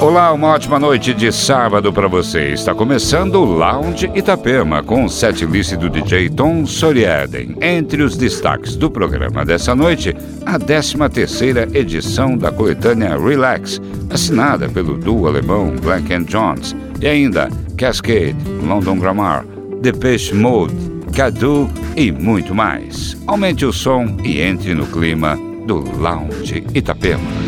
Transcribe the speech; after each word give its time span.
Olá, 0.00 0.32
uma 0.32 0.48
ótima 0.48 0.78
noite 0.78 1.12
de 1.12 1.30
sábado 1.30 1.92
para 1.92 2.08
você. 2.08 2.54
Está 2.54 2.74
começando 2.74 3.34
o 3.34 3.44
Lounge 3.44 4.10
Itapema 4.14 4.82
com 4.82 5.04
o 5.04 5.10
setlist 5.10 5.76
do 5.76 5.90
DJ 5.90 6.30
Tom 6.30 6.64
Soriaden. 6.64 7.54
Entre 7.60 8.02
os 8.02 8.16
destaques 8.16 8.76
do 8.76 8.90
programa 8.90 9.44
dessa 9.44 9.74
noite, 9.74 10.16
a 10.46 10.58
13ª 10.58 11.76
edição 11.76 12.34
da 12.34 12.50
coletânea 12.50 13.18
Relax, 13.18 13.78
assinada 14.08 14.70
pelo 14.70 14.96
duo 14.96 15.28
alemão 15.28 15.76
Black 15.82 16.08
Jones, 16.24 16.74
e 16.98 17.06
ainda 17.06 17.50
Cascade, 17.76 18.36
London 18.66 18.98
Grammar, 18.98 19.44
Depeche 19.82 20.34
Mode, 20.34 20.74
Cadu 21.14 21.68
e 21.94 22.10
muito 22.10 22.54
mais. 22.54 23.18
Aumente 23.26 23.66
o 23.66 23.72
som 23.72 24.16
e 24.24 24.40
entre 24.40 24.74
no 24.74 24.86
clima 24.86 25.36
do 25.66 25.84
Lounge 25.98 26.64
Itapema. 26.74 27.39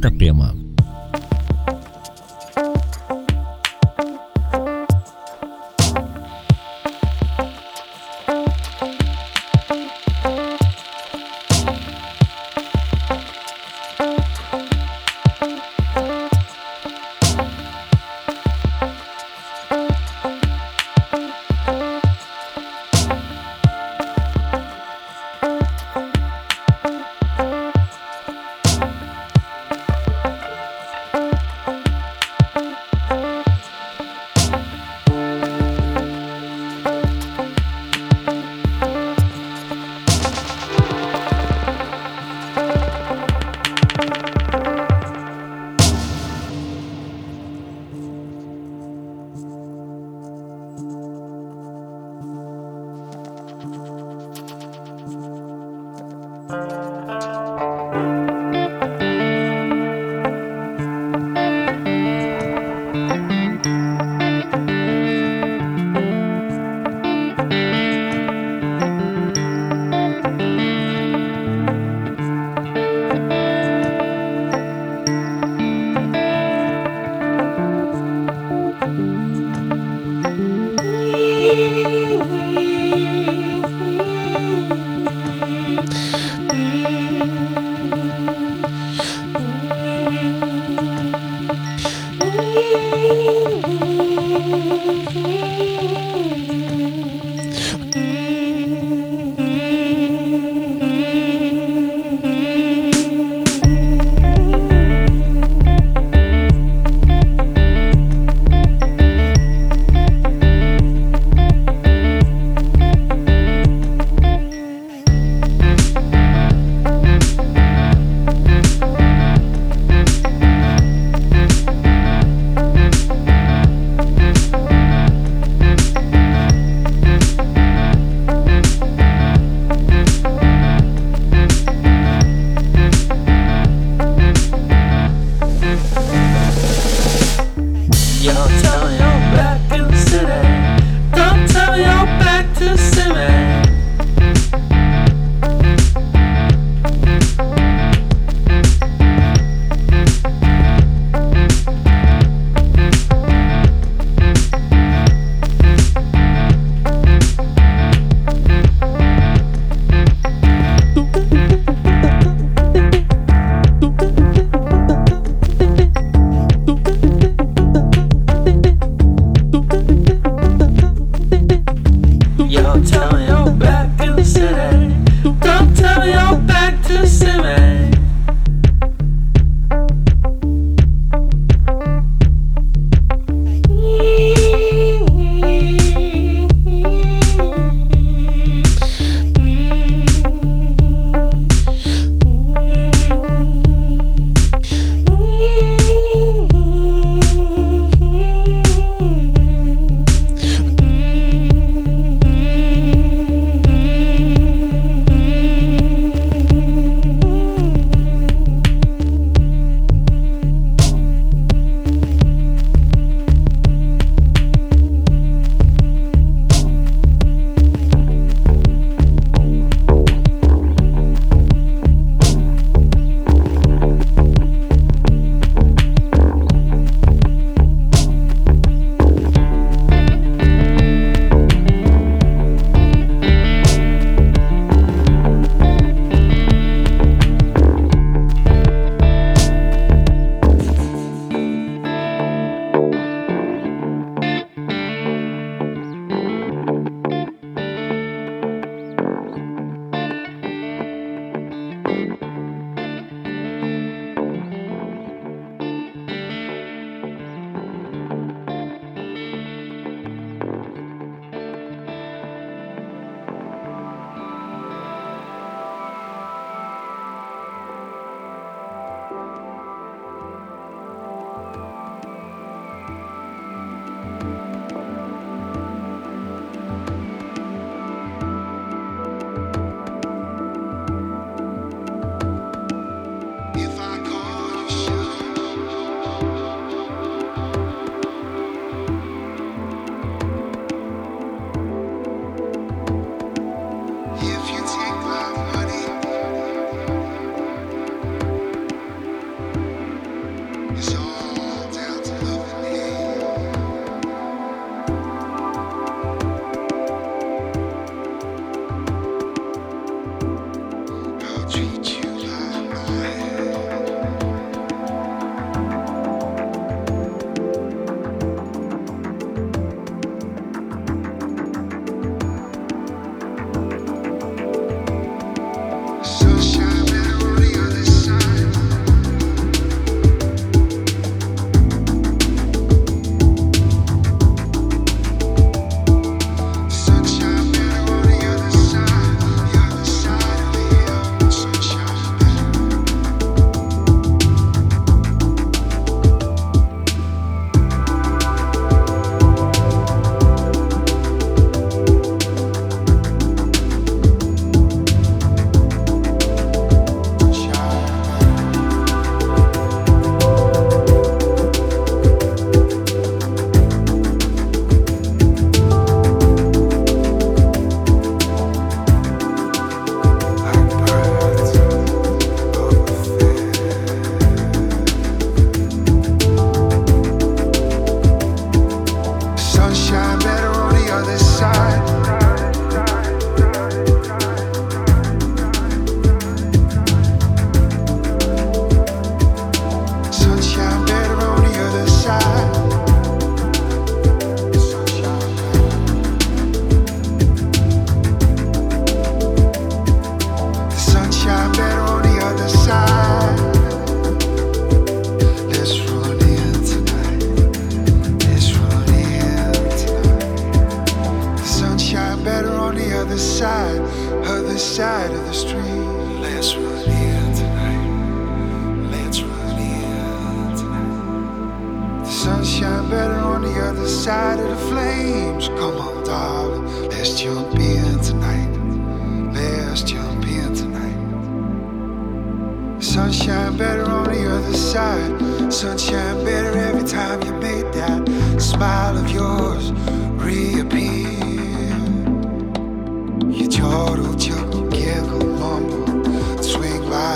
Itapema. 0.00 0.59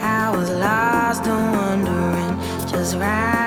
I 0.02 0.32
was 0.36 0.49
lost 0.52 1.28
and 1.28 1.52
wondering 1.58 2.69
just 2.69 2.95
you. 2.95 3.38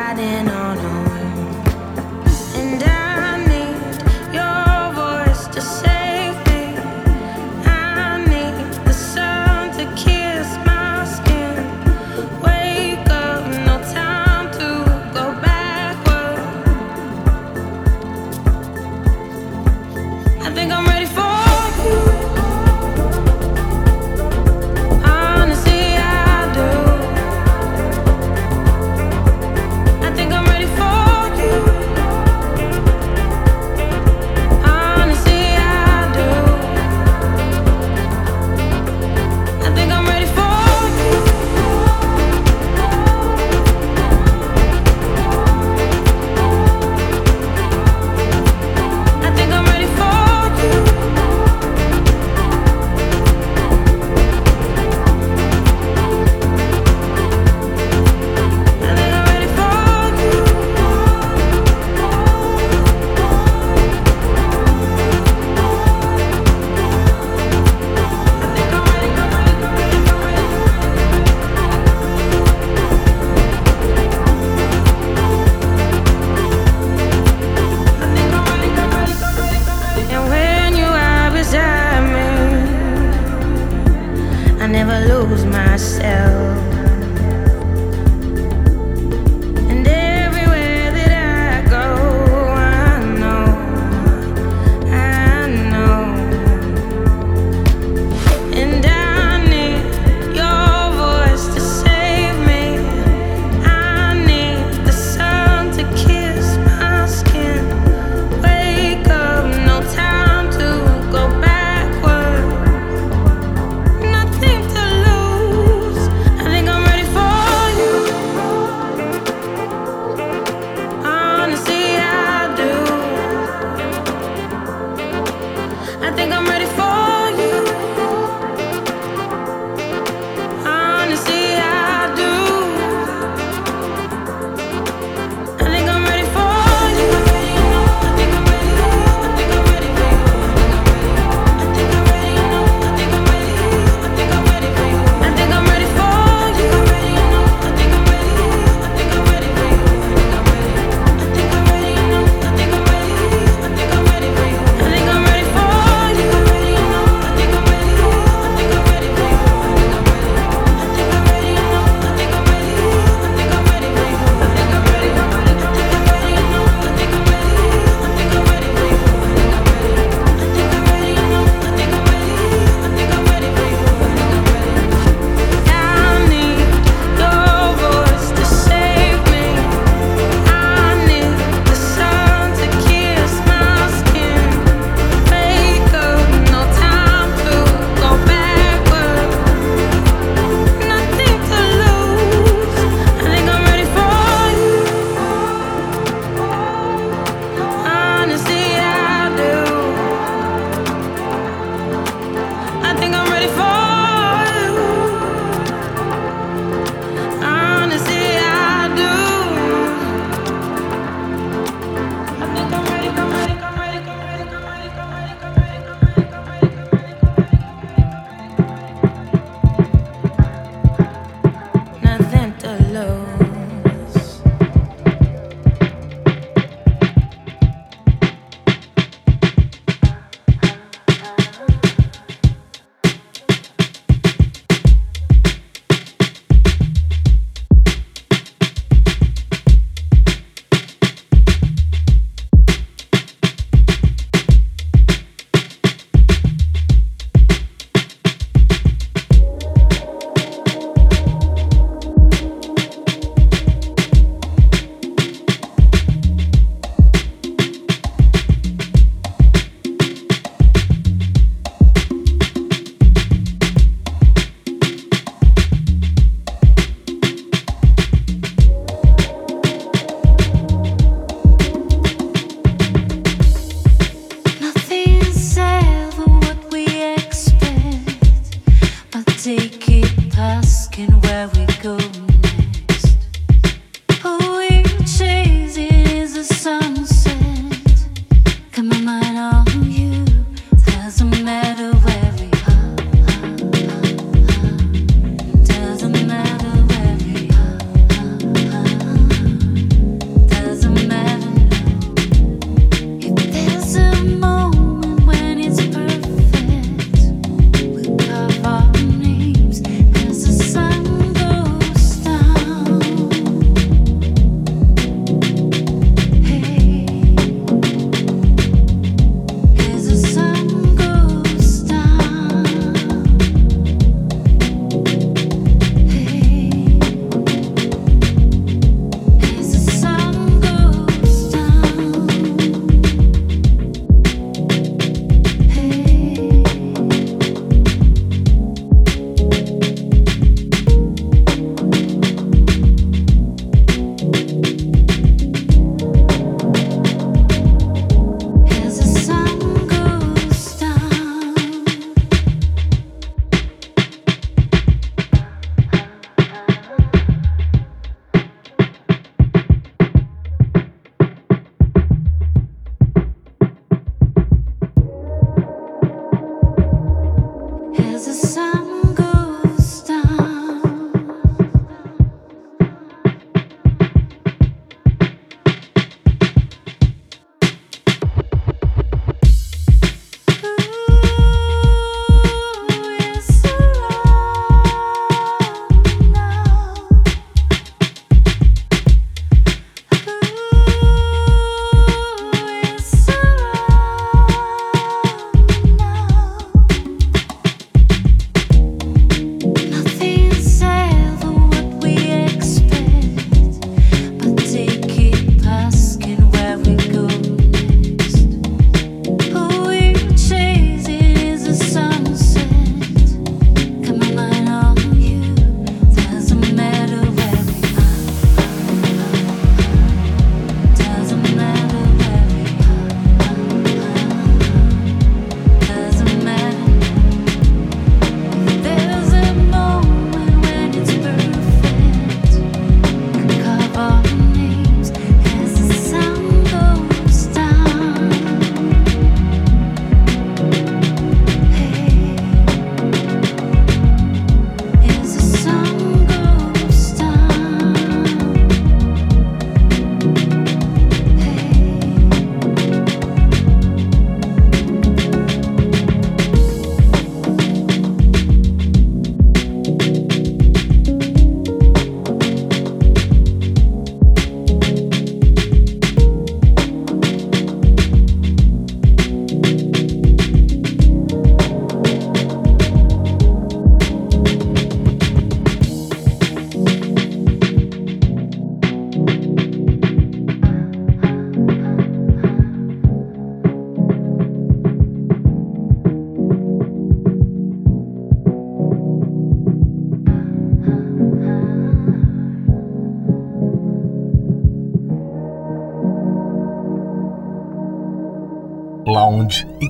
alone. 222.81 223.42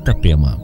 Itapema. 0.02 0.61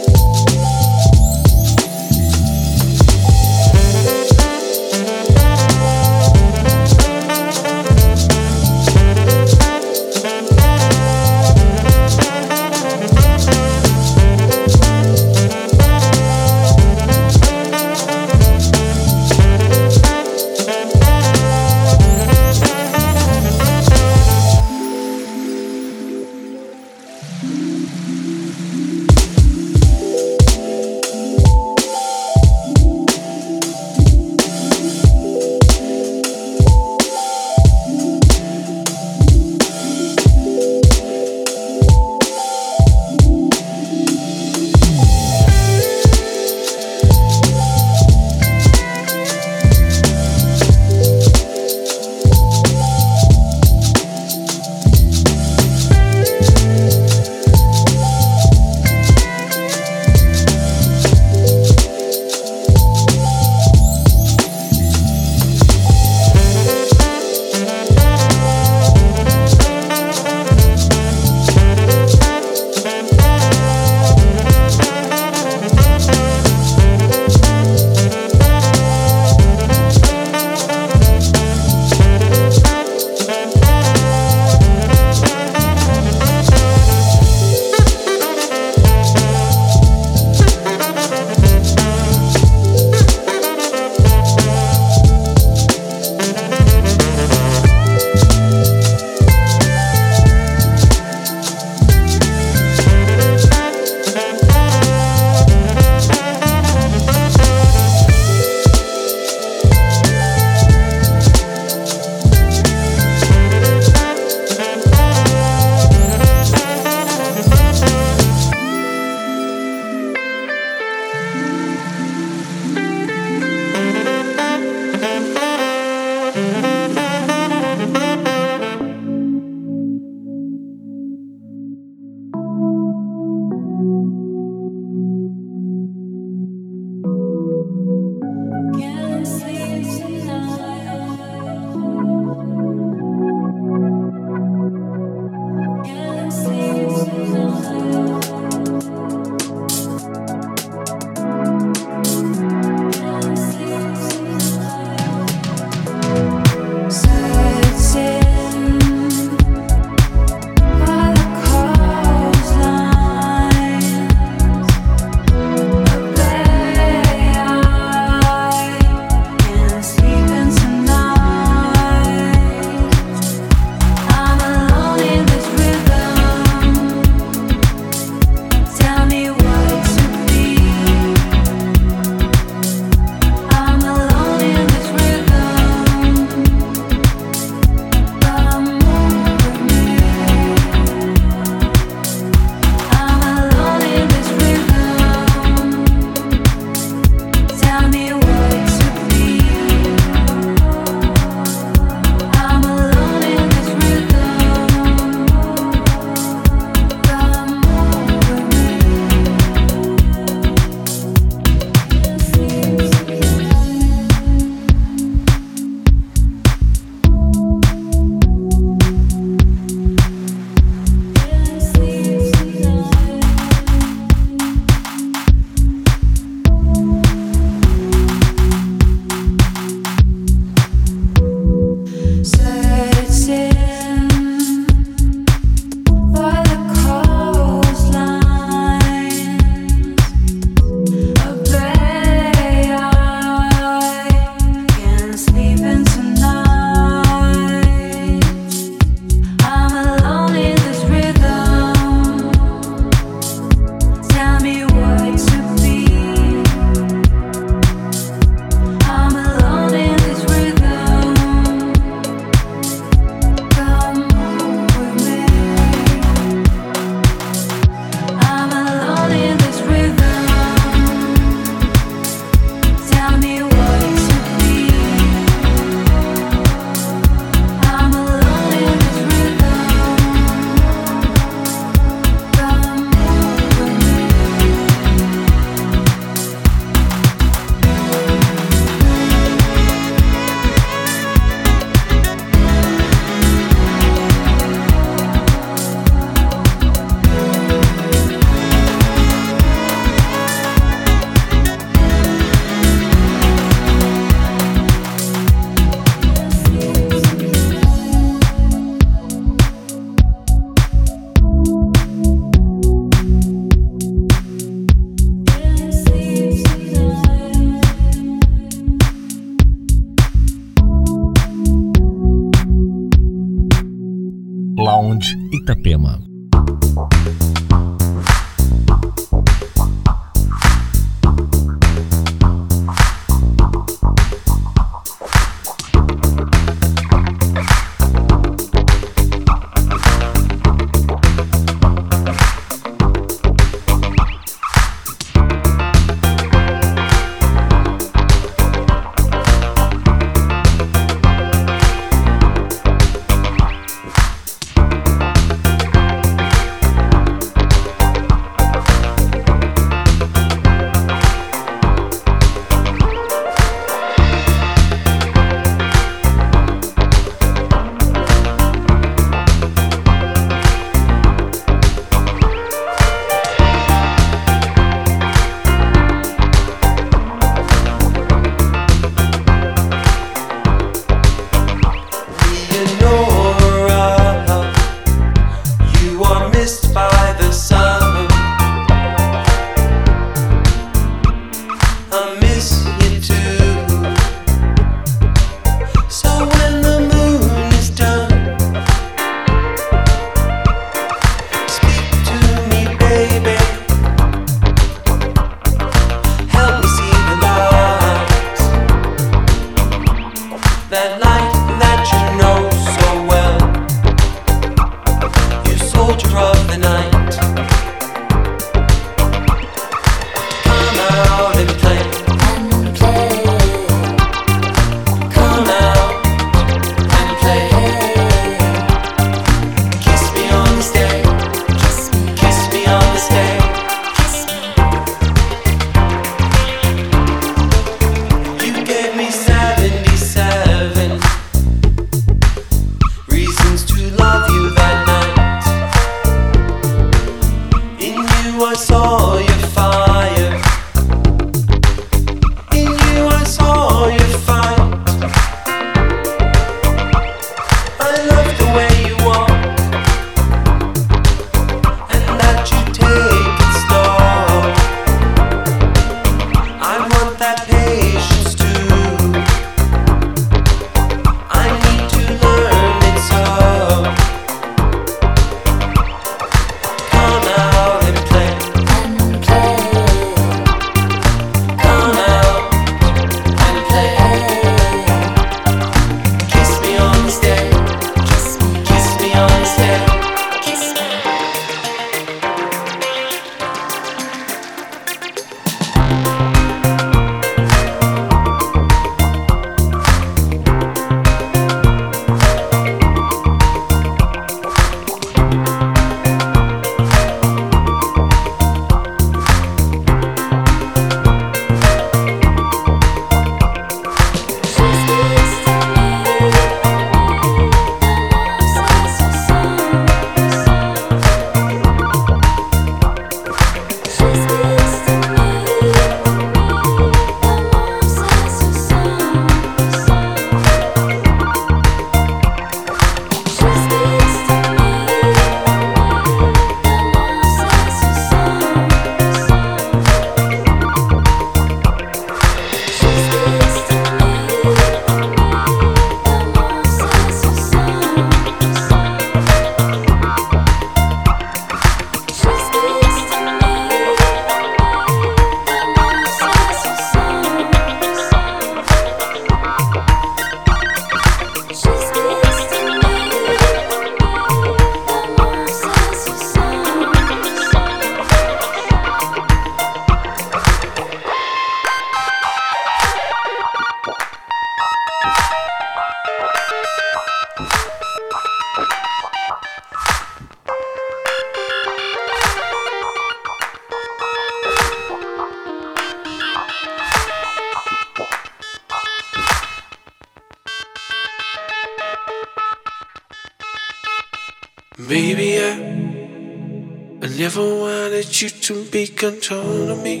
you 598.22 598.28
to 598.28 598.64
be 598.66 598.86
control 598.86 599.70
of 599.70 599.82
me. 599.82 600.00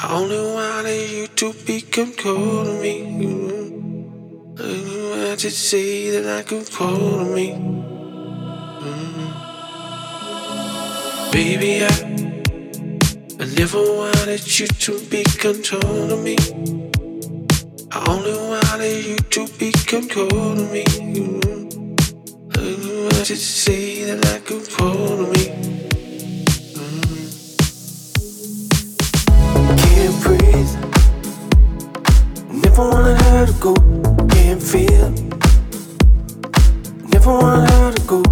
I 0.00 0.14
only 0.14 0.38
wanted 0.38 1.10
you 1.10 1.26
to 1.26 1.52
become 1.66 2.12
cold 2.14 2.66
to 2.66 2.72
me. 2.80 3.00
Mm-hmm. 3.00 4.60
And 4.62 4.86
you 4.86 5.36
to 5.36 5.50
say 5.50 6.10
that 6.10 6.26
I 6.38 6.42
could 6.42 6.70
call 6.72 7.24
me. 7.24 7.52
Mm-hmm. 8.82 9.30
Baby, 11.32 11.84
I, 11.84 11.88
I 13.40 13.44
never 13.58 13.82
wanted 13.82 14.58
you 14.58 14.66
to 14.66 15.00
be 15.10 15.22
control 15.24 16.12
of 16.12 16.22
me. 16.22 16.36
I 17.92 18.04
only 18.08 18.32
wanted 18.32 19.04
you 19.04 19.16
to 19.16 19.48
become 19.58 20.08
cold 20.08 20.56
to 20.56 20.64
me. 20.72 20.84
Mm-hmm. 20.84 21.64
And 22.58 23.26
to 23.26 23.36
say 23.36 24.04
that 24.04 24.24
I 24.34 24.38
could 24.38 24.66
call 24.70 25.16
me. 25.32 25.83
go, 33.52 33.74
can't 34.28 34.62
feel. 34.62 35.10
Never 37.12 37.32
want 37.32 37.70
her 37.70 37.92
to 37.92 38.02
go 38.06 38.22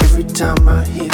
every 0.00 0.24
time 0.24 0.68
I 0.68 0.84
hear. 0.84 1.13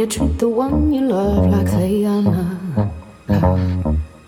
you 0.00 0.06
treat 0.06 0.38
the 0.38 0.48
one 0.48 0.90
you 0.94 1.02
love 1.02 1.44
like 1.48 1.70
they 1.72 2.06
are 2.06 2.22
not? 2.22 2.88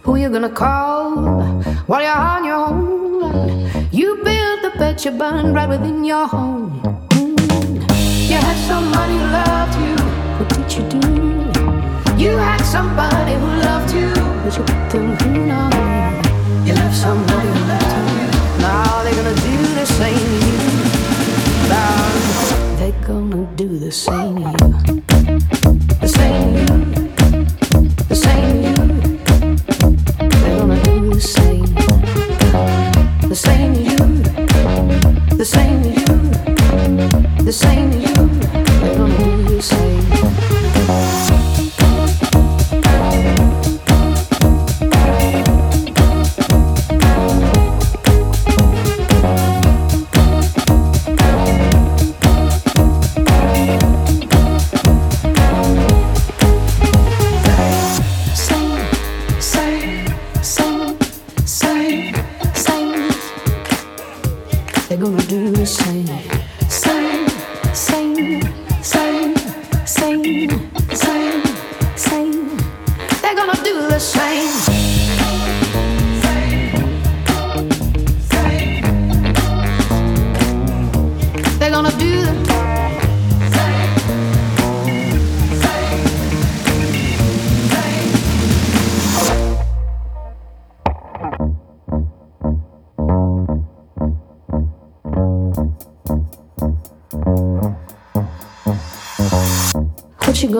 Who 0.02 0.16
you 0.16 0.28
gonna 0.28 0.50
call 0.50 1.40
while 1.86 2.02
you're 2.02 2.24
on 2.32 2.44
your 2.44 2.60
own? 2.68 3.88
You 3.90 4.16
build 4.22 4.58
the 4.64 4.72
bed 4.78 5.02
you 5.02 5.12
burn 5.12 5.54
right 5.54 5.66
within 5.66 6.04
your 6.04 6.26
home. 6.26 6.82
You 8.28 8.38
had 8.48 8.58
somebody 8.68 9.14
who 9.14 9.26
loved 9.40 9.74
you, 9.84 9.96
what 10.36 10.48
did 10.52 10.68
you 10.76 10.84
do? 10.92 12.22
You 12.22 12.36
had 12.36 12.60
somebody 12.60 13.32
who 13.32 13.48
loved 13.64 13.94
you, 13.94 14.12
but 14.44 14.52
you 14.58 14.64
put 14.64 14.90
them 14.90 15.16
through 15.16 15.46
now. 15.46 15.70
You 16.66 16.74
left 16.74 16.96
somebody 16.96 17.48
who 17.48 17.60
loved 17.72 18.10
you. 18.18 18.28
Now 18.60 19.02
they're 19.04 19.14
gonna 19.14 19.40
do 19.40 19.56
the 19.80 19.86
same 19.86 20.18
to 20.18 20.38
you 20.46 20.58
Now 21.72 22.76
they're 22.76 23.06
gonna 23.08 23.46
do 23.56 23.78
the 23.78 23.90
same 23.90 24.36
to 24.36 24.94
you. 24.96 25.01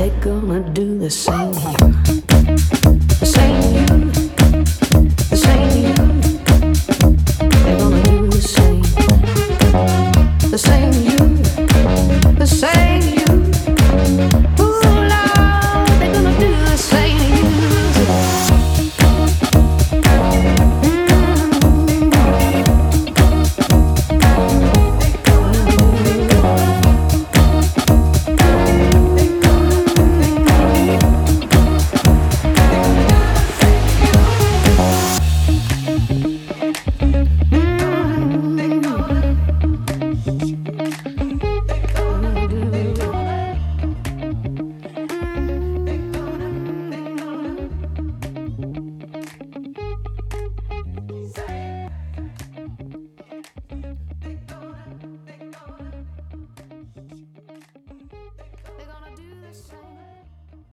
They're 0.00 0.08
gonna 0.20 0.60
do 0.72 0.98
the 0.98 1.10
same 1.10 1.52
here. 1.52 1.99